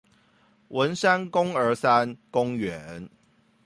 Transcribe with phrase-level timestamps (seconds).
[0.69, 3.09] 文山公兒三公園